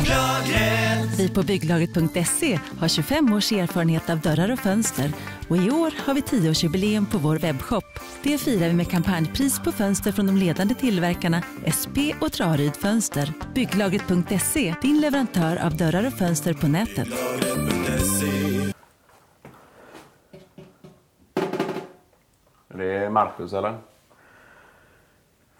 [0.00, 1.18] Bygglagret.
[1.18, 5.12] Vi på bygglagret.se har 25 års erfarenhet av dörrar och fönster
[5.48, 7.84] och i år har vi 10-årsjubileum på vår webbshop.
[8.22, 11.42] Det firar vi med kampanjpris på fönster från de ledande tillverkarna
[11.78, 13.32] SP och Traryd Fönster.
[13.54, 17.08] Bygglagret.se, din leverantör av dörrar och fönster på nätet.
[22.74, 23.74] Det är Marcus eller?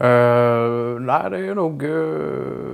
[0.02, 2.69] Uh, nej, det är ju nog uh,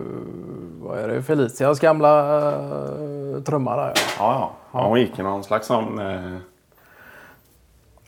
[0.97, 3.87] är det, Felicias gamla uh, trumma där.
[3.87, 4.51] Ja, ja.
[4.73, 4.89] ja.
[4.89, 6.37] Hon gick i någon slags sån uh,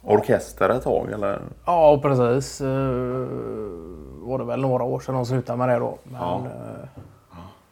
[0.03, 1.41] orkester ett tag eller?
[1.65, 2.61] Ja, precis.
[2.61, 3.29] Uh,
[4.21, 5.99] var det väl några år sedan hon slutade med det då.
[6.03, 6.43] Men, Ja.
[6.47, 6.89] uh,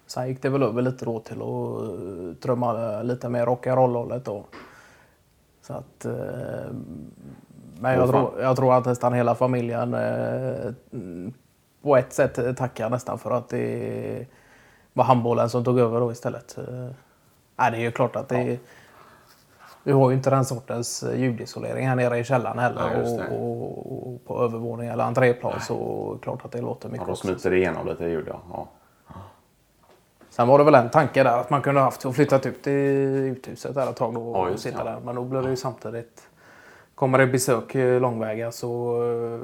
[0.06, 4.44] sen gick det väl över lite då till att uh, trumma lite mer rock'n'roll-hållet då.
[5.62, 6.06] Så att...
[7.80, 9.96] Men jag tror, jag tror att nästan hela familjen
[11.82, 14.26] på ett sätt tackar nästan för att det
[14.96, 16.58] var handbollen som tog över då istället.
[16.58, 16.88] Uh,
[17.56, 18.58] nej, det är ju klart att det
[19.82, 23.04] vi har ju inte den sortens eh, ljudisolering här nere i källaren heller.
[23.04, 23.36] Det.
[23.36, 27.12] och, och, och på övervåning eller entréplan så klart att det låter Ja, mycket då
[27.12, 27.26] också.
[27.26, 28.40] smiter det igenom lite ljud ja.
[28.52, 28.66] ja.
[30.30, 32.70] Sen var det väl en tanke där att man kunde haft och flyttat ut i
[32.70, 34.90] uthuset där ett tag då Ja, och sitta det.
[34.90, 35.00] där.
[35.04, 36.28] Men då blir det ju samtidigt
[36.94, 39.40] Kommer det besök eh, långväga så eh,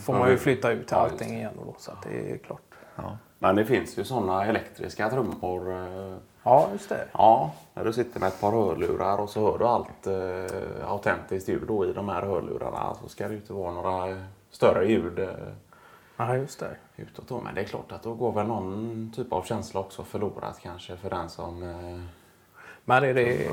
[0.00, 1.74] får man ju flytta ut Ja, allting igen då.
[1.78, 2.60] Så att det är klart.
[2.96, 3.16] Ja.
[3.38, 5.72] Men det finns ju sådana elektriska trummor.
[5.72, 7.04] eh, Ja, just det.
[7.12, 11.48] Ja, när du sitter med ett par hörlurar och så hör du allt eh, autentiskt
[11.48, 12.94] ljud då i de här hörlurarna.
[13.02, 15.28] Så ska det ju inte vara några större ljud eh,
[16.16, 16.76] Ja, just det.
[16.96, 17.40] utåt då.
[17.40, 20.96] Men det är klart att då går väl någon typ av känsla också förlorat kanske
[20.96, 21.62] för den som...
[21.62, 22.00] Eh,
[22.84, 23.46] Men är det,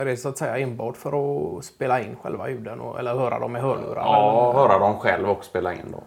[0.00, 1.12] är det så att säga enbart för
[1.58, 4.02] att spela in själva ljuden och, eller höra dem i hörlurar?
[4.02, 4.60] ja, eller?
[4.68, 6.02] höra dem själv och spela in då.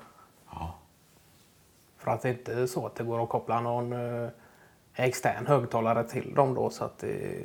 [2.06, 4.30] För att det inte är så att det går att koppla någon eh,
[4.96, 7.42] extern högtalare till dem då så att det,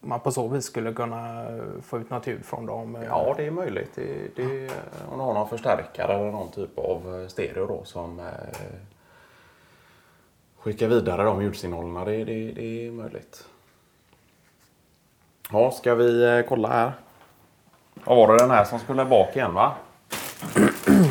[0.00, 2.96] man på så vis skulle kunna eh, få ut något ljud från dem.
[2.96, 3.04] eh.
[3.04, 3.90] Ja, det är möjligt.
[3.94, 4.70] Det, det,
[5.12, 8.24] om du har någon förstärkare eller någon typ av eh, stereo då som eh,
[10.58, 12.04] skickar vidare de ljudsignalerna.
[12.04, 13.44] Det, det, det är möjligt.
[15.52, 16.92] Ja, ska vi eh, kolla här?
[18.04, 19.72] Vad var det den här som skulle bak igen va?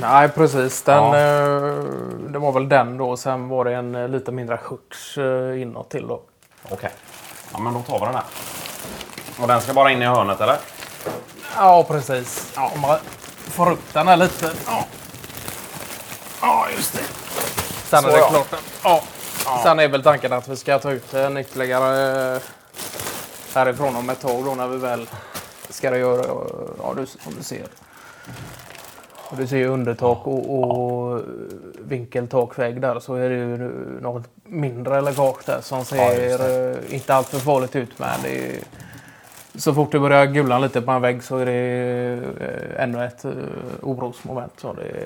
[0.02, 0.84] Nej, precis.
[0.84, 1.16] Den, Ja.
[2.36, 3.18] Eh, det var väl den då.
[3.18, 6.22] Sen var det en eh, lite mindre skjorts eh, inåt till då.
[6.70, 6.92] Okej.
[7.54, 8.24] Ja, men då tar vi den här.
[9.42, 10.58] Och den ska bara in i hörnet eller?
[11.56, 12.54] Ja, precis.
[12.56, 12.98] Ja, om man
[13.36, 14.52] får upp den här lite.
[14.68, 14.86] Ja,
[16.42, 17.04] Ja, just det.
[17.90, 18.30] sen Så, är det ja.
[18.30, 18.62] klart.
[18.84, 19.02] Ja.
[19.64, 22.42] Sen är väl tanken att vi ska ta ut en ytterligare eh,
[23.54, 25.10] härifrån om ett tag då när vi väl
[25.70, 26.26] ska göra.
[26.84, 27.68] Ja, du, som du ser.
[29.30, 31.22] Och du ser ju undertak och, och
[31.80, 33.58] vinkeltakvägg där så är det ju
[34.02, 36.40] något mindre läckage där som Ja, ser just
[36.90, 38.00] eh, inte alltför farligt ut.
[38.00, 38.60] Men är,
[39.56, 41.54] så fort det börjar gula lite på en vägg så är det
[42.40, 43.32] eh, ännu ett eh,
[43.82, 44.54] orosmoment.
[44.60, 45.06] Så det,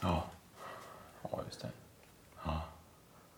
[0.00, 0.22] Ja.
[1.22, 1.68] Ja, just det.
[2.44, 2.62] Ja.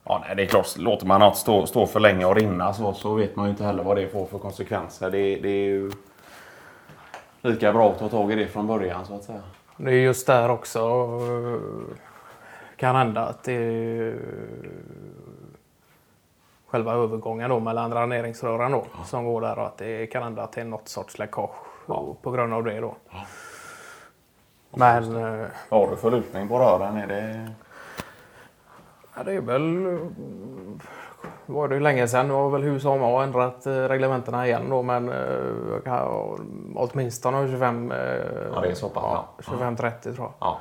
[0.03, 0.77] Ja, nej, det är klart.
[0.77, 3.63] Låter man något stå, stå för länge och rinna så, så vet man ju inte
[3.63, 5.11] heller vad det får för konsekvenser.
[5.11, 5.91] Det, det är ju
[7.41, 9.41] lika bra att ta tag i det från början så att säga.
[9.83, 11.95] Det är just där också eh,
[12.75, 14.19] kan hända att det är
[16.67, 20.51] själva övergången då mellan dräneringsrören då som går där och att det kan hända att
[20.51, 21.55] det är något sorts läckage
[22.21, 22.95] på grund av det då.
[24.69, 26.97] Men eh, Vad har du för lutning på rören?
[26.97, 27.51] Är det...
[29.15, 29.99] ja, det är väl eh,
[31.45, 32.27] var det ju länge sedan.
[32.27, 36.05] Nu har väl Husum ändrat eh, reglementena igen då men eh,
[36.75, 37.97] åtminstone 25 eh,
[38.53, 39.53] Ja, det är så pass, ja, ja.
[39.53, 40.33] 25-30 tror jag.
[40.39, 40.57] Ja.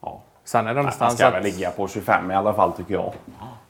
[0.00, 0.20] ja.
[0.44, 1.34] Sen är det Man någonstans ska att...
[1.34, 3.12] väl ligga på 25 i alla fall tycker jag.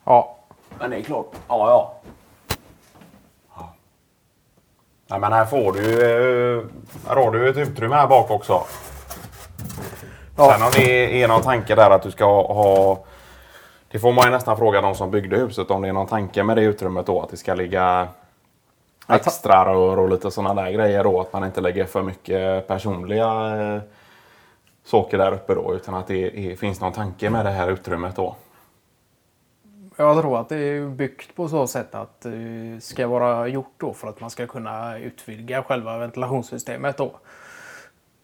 [0.04, 0.37] Ja,
[0.78, 1.31] Men det är klart.
[1.49, 1.94] Ja, ja.
[3.56, 3.72] ja.
[5.06, 6.71] Nej, men här får du
[7.09, 8.62] Här har du ett utrymme här bak också.
[10.37, 10.53] Ja.
[10.53, 12.98] Sen om det är någon tanke där att du ska ha...
[13.97, 16.43] Det får man ju nästan fråga de som byggde huset om det är någon tanke
[16.43, 17.22] med det utrymmet då.
[17.22, 18.09] Att det ska ligga
[19.09, 21.21] extra rör och lite sådana där grejer då.
[21.21, 23.83] Att man inte lägger för mycket personliga eh,
[24.84, 25.75] saker där uppe då.
[25.75, 28.37] Utan att det är, finns någon tanke med det här utrymmet då.
[29.97, 33.93] Jag tror att det är byggt på så sätt att det ska vara gjort då
[33.93, 37.13] för att man ska kunna utvidga själva ventilationssystemet då.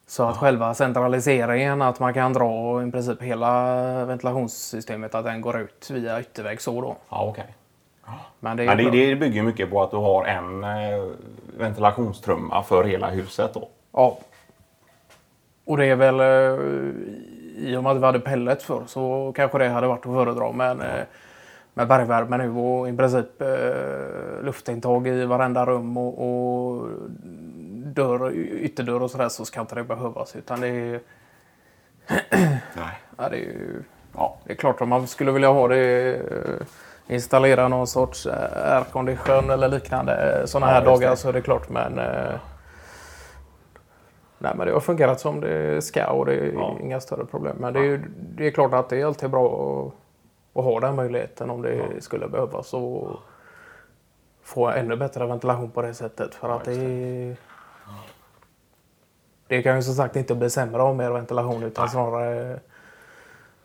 [0.06, 5.60] Så att själva centraliseringen, att man kan dra i princip hela ventilationssystemet, att den går
[5.60, 6.96] ut via yttervägg så då.
[7.08, 7.54] Ja, okej.
[8.40, 11.04] Men det, är det, det bygger mycket på att du har en eh,
[11.58, 13.68] ventilationstrumma för hela huset då.
[13.92, 14.18] Ja.
[15.64, 16.66] Och det är väl eh,
[17.56, 20.52] i och med att vi hade pellet för så kanske det hade varit att föredra.
[20.52, 21.02] Men eh,
[21.74, 23.42] med bergvärme nu och i princip
[24.42, 26.88] luftintag i varenda rum och, och
[27.94, 30.36] dörr, ytterdörr och sådär så ska inte det behövas.
[30.36, 31.00] Utan det är,
[32.76, 33.00] Nej.
[33.16, 33.82] ja, det är ju
[34.16, 34.36] Ja.
[34.44, 36.66] det är klart om man skulle vilja ha det eh,
[37.14, 41.16] installera någon sorts eh, aircondition eller liknande sådana Ja, här dagar det.
[41.16, 42.34] så är det klart men eh,
[44.38, 46.76] Nej men det har fungerat som det ska och det är Ja.
[46.80, 47.56] inga större problem.
[47.60, 50.80] Men det är, ju- det är klart att det är alltid bra att, att ha
[50.80, 53.10] den möjligheten om det skulle behövas och
[54.42, 56.34] få ännu bättre ventilation på det sättet.
[56.34, 57.36] För att det,
[59.46, 62.60] det kan ju som sagt inte bli sämre av mer ventilation utan snarare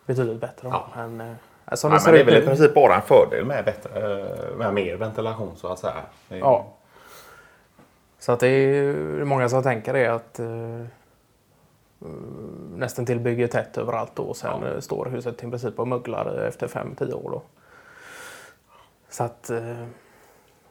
[0.05, 0.67] betydligt bättre.
[0.67, 0.87] Ja.
[0.95, 1.35] Men, eh,
[1.75, 4.95] som Nej, men det är väl i princip bara en fördel med, bättre, med mer
[4.95, 5.93] ventilation så att säga.
[6.29, 6.67] Är- Ja.
[8.19, 8.93] Så att det är
[9.23, 10.85] många som tänker det att eh,
[12.75, 14.67] nästan till bygger tätt överallt då, och sen Ja.
[14.67, 17.31] eh, står huset i princip och möglar efter 5-10 år.
[17.31, 17.41] Då.
[19.09, 19.83] Så att eh,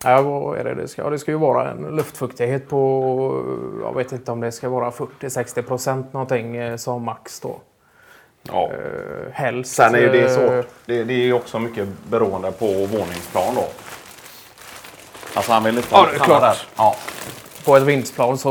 [0.05, 0.75] ja, vad är det?
[0.75, 3.45] Det, ska, ja, det ska ju vara en luftfuktighet på,
[3.83, 7.61] jag vet inte om det ska vara 40-60 procent någonting eh, som max då.
[8.43, 8.65] Ja.
[8.73, 9.75] Eh, helst.
[9.75, 10.69] Sen är ju det eh, svårt.
[10.87, 13.65] Det, det är ju också mycket beroende på våningsplan då.
[15.35, 16.41] Alltså han vill inte Ja, det är klart.
[16.41, 16.57] där.
[16.77, 16.97] Ja.
[17.65, 18.51] På ett vindsplan så...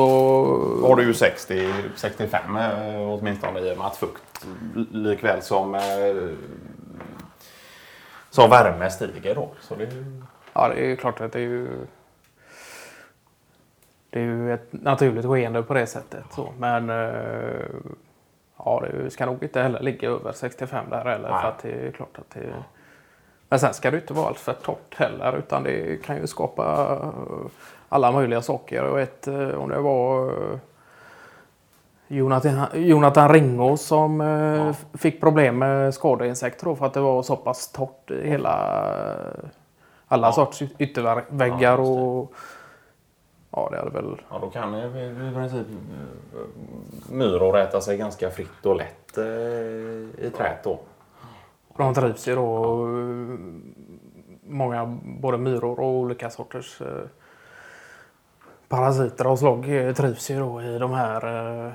[0.82, 4.46] Då har du ju 60, 65 eh, åtminstone i och med att fukt
[4.92, 5.82] likväl som, eh,
[8.30, 9.50] som värme stiger då.
[9.62, 9.88] Så det,
[10.56, 11.68] Ja, det är ju klart att det är ju...
[14.10, 16.24] Det är ju ett naturligt skeende på det sättet.
[16.32, 16.50] Så.
[16.60, 17.66] Men eh,
[18.58, 21.30] ja, det ska nog inte heller ligga över 65 där heller.
[21.30, 21.42] Nej.
[21.42, 22.54] För att det är klart att det...
[23.50, 25.38] Men sen ska det inte vara allt för torrt heller.
[25.38, 27.52] Utan det kan ju skapa eh,
[27.90, 28.76] alla möjliga saker.
[28.86, 30.32] Jag vet eh, om det var
[32.08, 34.74] Jonathan, Jonathan Ringå som Ja.
[34.98, 38.86] fick problem med skadeinsekter för att det var så pass torrt i hela
[40.16, 40.32] alla Ja.
[40.34, 42.34] sorts yt- ytterväggar Ja, och
[43.52, 45.68] ja, det hade väl ja, då kan i princip
[46.34, 46.40] eh,
[47.10, 49.24] myror äta sig ganska fritt och lätt eh,
[50.26, 50.80] i trät då.
[51.78, 52.64] de trivs ju då.
[52.88, 53.38] eh,
[54.48, 56.88] Många både myror och olika sorters eh,
[58.68, 59.66] parasiter och slag
[59.98, 61.72] trivs ju då i de här eh,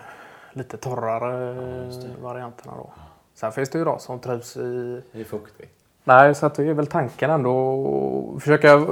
[0.53, 2.91] lite torrare eh, varianterna då.
[3.35, 5.75] Sen finns det ju de som trivs i I fuktigt.
[6.05, 8.83] Nej, så att det är väl tanken ändå att försöka eh,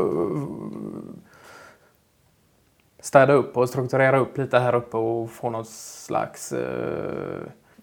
[3.01, 6.53] städa upp och strukturera upp lite här uppe och få någon slags...
[6.53, 7.41] Eh,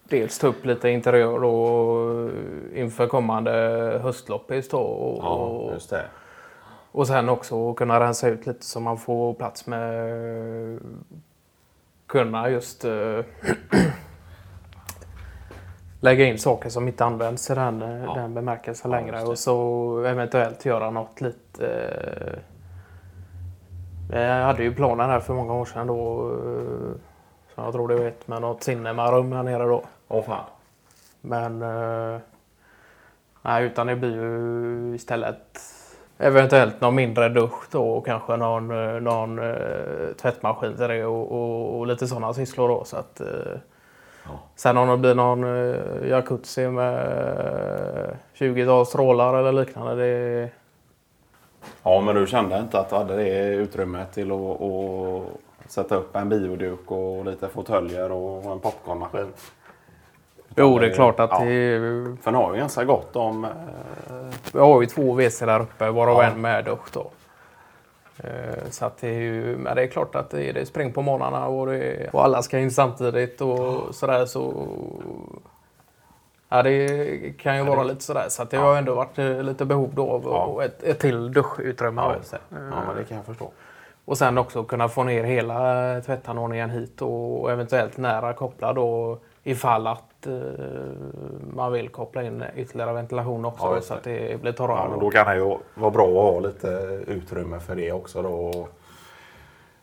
[0.10, 2.30] dels ta upp lite interiör då
[2.75, 3.51] inför kommande
[4.04, 4.77] höstloppis då.
[4.77, 6.06] Och, Ja, just det.
[6.92, 10.80] och sen också kunna rensa ut lite så man får plats med
[12.07, 12.92] kunna just eh,
[16.06, 18.13] lägga in saker som inte används i den, eh, Ja.
[18.13, 21.68] den bemärkelsen Ja, längre och så eventuellt göra något lite
[24.12, 26.96] eh, jag hade ju planen här för många år sedan då eh,
[27.56, 29.84] som jag tror du vet med något cinemarum här nere då.
[30.07, 30.44] Åh fan.
[31.22, 32.19] Men eh,
[33.42, 35.60] nej, utan det blir ju istället
[36.18, 39.56] eventuellt någon mindre dusch då och kanske någon, eh, någon eh,
[40.22, 42.84] tvättmaskin till det och, och, och lite sådana sysslor då.
[42.84, 43.58] Så att, eh,
[44.25, 44.31] Ja.
[44.56, 49.95] Sen om det blir någon eh, jacuzzi med 20-tal strålar eller liknande.
[49.95, 50.50] Det,
[51.84, 56.15] Ja, men du kände inte att du hade det utrymmet till att, att sätta upp
[56.15, 59.27] en bioduk och lite fåtöljer och en popcornmaskin?
[60.55, 61.39] jo, det är klart att Ja.
[61.39, 61.79] det,
[62.22, 63.46] För nu har ju ganska gott om...
[63.46, 63.51] Eh,
[64.53, 66.24] vi har ju två WC där uppe varav Ja.
[66.24, 67.08] en med dusch då.
[68.24, 70.93] Eh, Så att det är ju, men det är klart att det är, det spring
[70.93, 74.67] på morgnarna och, det, och alla ska in samtidigt och sådär så...
[76.50, 78.25] Ja, det kan ju vara lite sådär.
[78.29, 80.24] Så att det har ju ändå varit eh, lite behov då av
[80.57, 80.63] Ja.
[80.63, 82.01] ett, ett till duschutrymme.
[82.01, 82.15] ja,
[82.50, 82.57] ja,
[82.88, 83.51] men det kan jag förstå.
[84.05, 89.17] Och sen också kunna få ner hela tvättanordningen hit och eventuellt nära koppla då
[89.48, 90.34] ifall att eh,
[91.54, 94.90] man vill koppla in ytterligare ventilation också Ja, så att det blir torrare.
[94.92, 96.68] Ja, då kan det ju vara bra att ha lite
[97.08, 98.68] utrymme för det också då.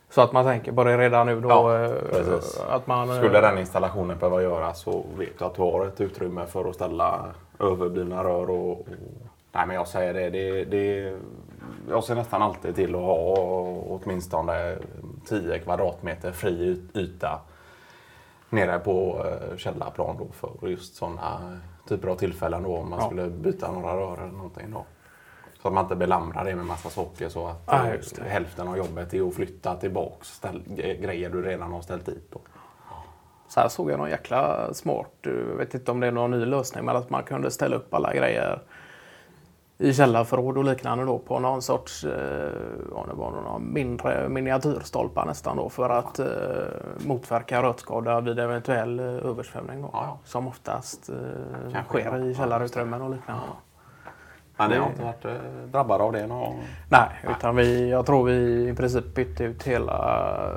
[0.09, 1.49] Så att man tänker på det redan nu då.
[1.49, 1.91] Ja, eh,
[2.69, 6.01] att man, eh, Skulle den installationen behöva göras så vet du att du har ett
[6.01, 7.25] utrymme för att ställa
[7.59, 8.71] överblivna rör och...
[8.71, 8.87] och
[9.51, 11.13] nej men jag säger det, det, det...
[11.89, 13.35] Jag ser nästan alltid till att ha
[13.89, 14.75] åtminstone
[15.27, 17.39] 10 kvadratmeter fri yt- yta
[18.53, 23.05] nere på eh, källarplan då för just sådana typer av tillfällen då om man Ja.
[23.05, 24.85] skulle byta några rör eller någonting då.
[25.61, 28.23] Så att man inte belamrar det med massa saker så att det.
[28.29, 32.31] hälften av jobbet är att flytta tillbaks ställ, grejer du redan har ställt dit.
[32.31, 32.39] Då.
[33.47, 36.31] Så här såg jag någon jäkla smart, eh, jag vet inte om det är någon
[36.31, 38.61] ny lösning, men att man kunde ställa upp alla grejer
[39.77, 42.51] i källarförråd och liknande då på någon sorts, eh,
[42.91, 46.27] ja, det var någon mindre miniatyrstolpar nästan då för att eh,
[47.05, 50.17] motverka rötskada vid eventuell eh, översvämning då, Ja, ja.
[50.25, 53.43] som oftast eh, sker i källarutrymmen och liknande.
[54.57, 55.31] Men ni har inte varit eh,
[55.71, 56.27] drabbade av det?
[56.27, 56.55] Någon...
[56.89, 60.49] Nej, utan vi, jag tror vi i princip bytte ut hela...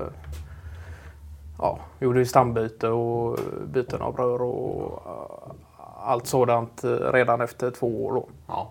[1.58, 7.70] Ja, gjorde ju stambyte och byten av rör och eh, allt sådant eh, redan efter
[7.70, 8.12] två år.
[8.14, 8.28] Då.
[8.46, 8.70] Ja.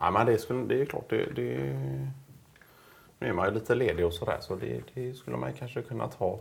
[0.00, 1.04] Nej, men det, skulle, det är klart.
[1.08, 1.58] Det, det,
[3.18, 6.08] nu är man ju lite ledig och sådär så det, det skulle man kanske kunna
[6.08, 6.38] ta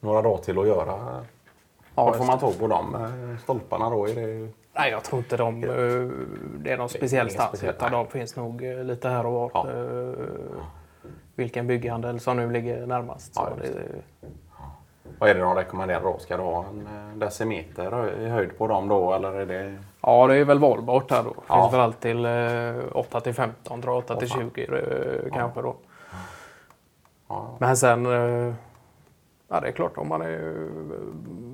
[0.00, 1.24] några dagar till att göra.
[1.94, 4.06] Ja, Var får man tag på de eh, stolparna då?
[4.06, 4.48] Är det...
[4.72, 5.70] Nej, jag tror inte de, eh,
[6.58, 9.50] det är någon speciell stans speciellt, utan de finns nog eh, lite här och var.
[9.54, 9.66] Ja.
[11.34, 13.32] Vilken bygghandel som nu ligger närmast.
[13.36, 13.82] Ja, just det,
[15.18, 16.18] Vad är det de rekommenderar då?
[16.18, 19.14] Ska det ha en decimeter i höjd på dem då?
[19.14, 19.78] Eller är det...
[20.02, 21.30] ja, det är väl valbart där då.
[21.30, 21.62] Det Ja.
[21.62, 24.50] finns väl allt till eh, 8 till 15, tror jag, 8 till Åh, fan.
[24.54, 25.76] 20 eh, kanske då.
[27.28, 28.54] Ja, Men sen, eh,
[29.48, 30.68] ja det är klart om man är eh,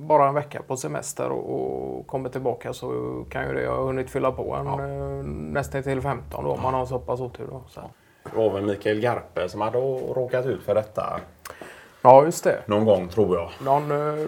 [0.07, 2.89] bara en vecka på semester och, och kommer tillbaka så
[3.29, 4.81] kan ju det ha hunnit fylla på en Ja.
[4.81, 7.47] eh, nästan till 15 då om man har så pass otur.
[7.51, 7.81] Då, så.
[8.23, 11.19] Det var väl Mikael Garpe som hade råkat ut för detta
[12.01, 12.61] Ja, just det.
[12.65, 13.49] någon gång tror jag.
[13.65, 14.25] Någon, eh,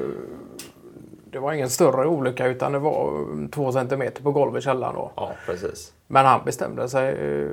[1.32, 4.96] det var ingen större olycka utan det var eh, två centimeter på golvet i källaren
[4.96, 5.12] då.
[5.16, 5.94] Ja, precis.
[6.08, 7.48] Men han bestämde sig, eh,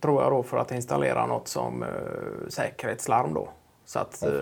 [0.00, 1.88] tror jag, då, för att installera något som eh,
[2.48, 3.48] säkerhetslarm då.
[3.84, 4.32] Så att eh,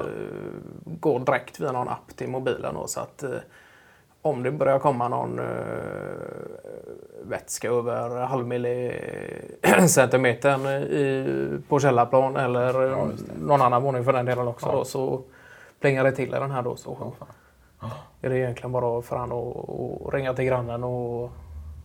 [0.84, 3.30] går direkt via någon app till mobilen då, så att eh,
[4.22, 5.44] om det börjar komma någon eh,
[7.22, 11.26] vätska över halvmillicentimetern i,
[11.68, 13.08] på källarplan eller Ja,
[13.42, 14.72] någon annan våning för den delen också Ja.
[14.72, 15.20] då, så
[15.80, 16.76] plingar det till i den här då.
[16.76, 17.28] Så fan.
[18.20, 21.30] Är det egentligen bara för han att ringa till grannen och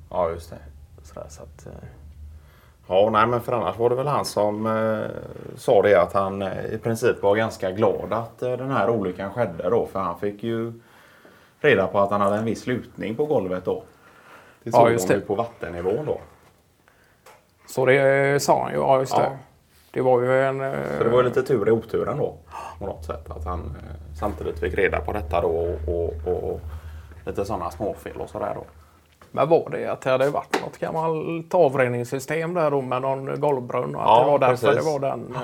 [0.10, 0.58] Ja, just det.
[1.04, 1.25] sådär.
[1.30, 1.72] Så att, eh,
[2.88, 5.10] Ja, nej, men för annars var det väl han som eh,
[5.58, 9.34] sa det att han eh, i princip var ganska glad att eh, den här olyckan
[9.34, 9.86] skedde då.
[9.86, 10.74] För han fick ju
[11.60, 13.84] reda på att han hade en viss lutning på golvet då.
[14.64, 15.28] Det Ja, såg just hon ju det.
[15.28, 16.20] på vattennivån då.
[17.68, 18.78] Så det sa han ju.
[18.78, 19.20] Ja, just Ja.
[19.20, 19.38] det.
[19.96, 20.62] Det var ju en...
[20.62, 22.36] eh, Så det var ju lite tur i oturen då.
[22.80, 23.32] På något sätt.
[23.32, 25.88] Att han eh, samtidigt fick reda på detta då och,
[26.28, 26.60] och, och
[27.25, 28.64] lite sådana småfel och sådär då.
[29.32, 33.96] Men var det att det hade varit något gammalt avrinningssystem där då med någon golvbrunn
[33.96, 34.86] och att Ja, det var därför precis.
[34.86, 35.36] det var den...
[35.36, 35.42] eh,